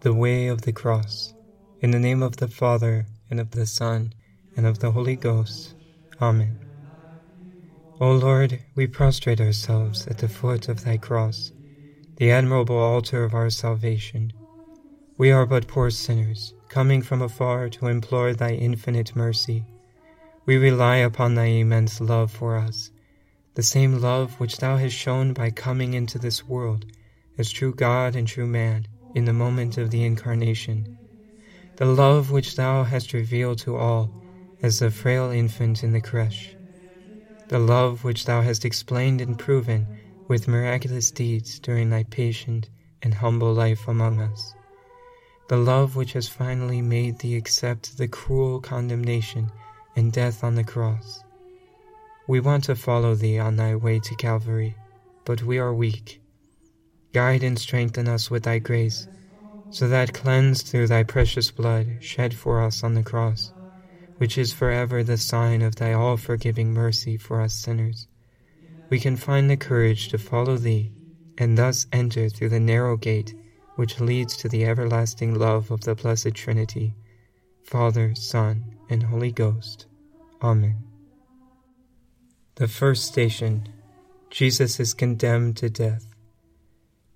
[0.00, 1.34] the way of the cross.
[1.82, 4.14] In the name of the Father, and of the Son,
[4.56, 5.74] and of the Holy Ghost.
[6.22, 6.58] Amen.
[8.00, 11.52] O Lord, we prostrate ourselves at the foot of thy cross,
[12.16, 14.32] the admirable altar of our salvation.
[15.18, 19.66] We are but poor sinners, coming from afar to implore thy infinite mercy.
[20.46, 22.90] We rely upon thy immense love for us,
[23.54, 26.86] the same love which thou hast shown by coming into this world
[27.36, 30.96] as true God and true man in the moment of the Incarnation,
[31.76, 34.10] the love which thou hast revealed to all
[34.62, 36.54] as the frail infant in the creche,
[37.48, 39.86] the love which thou hast explained and proven
[40.28, 42.68] with miraculous deeds during thy patient
[43.02, 44.54] and humble life among us,
[45.48, 49.50] the love which has finally made thee accept the cruel condemnation
[49.96, 51.24] and death on the cross.
[52.28, 54.76] We want to follow thee on thy way to Calvary,
[55.24, 56.19] but we are weak
[57.12, 59.08] Guide and strengthen us with thy grace,
[59.70, 63.52] so that cleansed through thy precious blood shed for us on the cross,
[64.18, 68.06] which is forever the sign of thy all forgiving mercy for us sinners,
[68.90, 70.92] we can find the courage to follow thee
[71.38, 73.34] and thus enter through the narrow gate
[73.76, 76.94] which leads to the everlasting love of the Blessed Trinity,
[77.64, 79.86] Father, Son, and Holy Ghost.
[80.42, 80.76] Amen.
[82.56, 83.66] The first station
[84.28, 86.09] Jesus is condemned to death.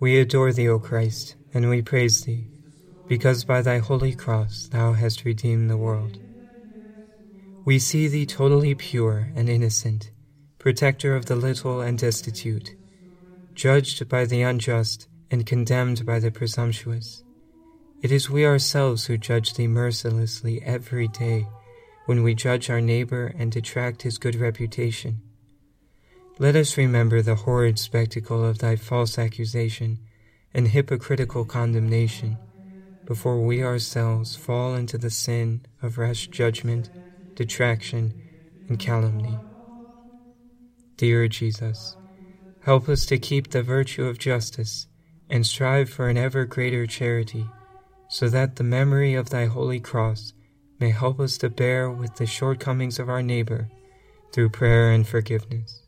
[0.00, 2.46] We adore thee, O Christ, and we praise thee,
[3.08, 6.18] because by thy holy cross thou hast redeemed the world.
[7.64, 10.12] We see thee totally pure and innocent,
[10.60, 12.76] protector of the little and destitute,
[13.54, 17.24] judged by the unjust and condemned by the presumptuous.
[18.00, 21.44] It is we ourselves who judge thee mercilessly every day
[22.06, 25.22] when we judge our neighbor and detract his good reputation
[26.40, 29.98] let us remember the horrid spectacle of thy false accusation
[30.54, 32.38] and hypocritical condemnation
[33.04, 36.90] before we ourselves fall into the sin of rash judgment,
[37.34, 38.12] detraction,
[38.68, 39.36] and calumny.
[40.96, 41.96] Dear Jesus,
[42.60, 44.86] help us to keep the virtue of justice
[45.28, 47.46] and strive for an ever greater charity,
[48.08, 50.34] so that the memory of thy holy cross
[50.78, 53.68] may help us to bear with the shortcomings of our neighbor
[54.32, 55.87] through prayer and forgiveness.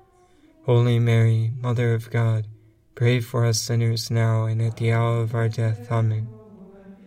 [0.65, 2.45] Holy Mary, Mother of God,
[2.93, 5.91] pray for us sinners now and at the hour of our death.
[5.91, 6.27] Amen.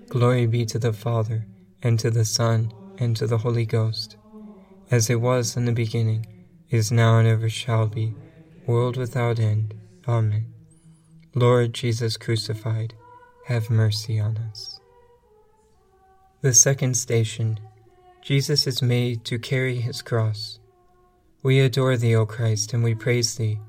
[0.09, 1.47] Glory be to the Father,
[1.81, 4.17] and to the Son, and to the Holy Ghost,
[4.91, 6.27] as it was in the beginning,
[6.69, 8.13] is now, and ever shall be,
[8.67, 9.73] world without end.
[10.09, 10.53] Amen.
[11.33, 12.95] Lord Jesus crucified,
[13.47, 14.81] have mercy on us.
[16.41, 17.61] The second station
[18.21, 20.59] Jesus is made to carry his cross.
[21.45, 23.61] We adore thee, O Christ, and we praise thee,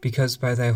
[0.00, 0.72] because by thy